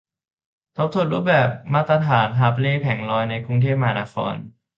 [0.75, 4.35] ทบทวนรูปแบบมาตรฐานหาบเร่แผงลอยในเขตกรุงเทพมหานคร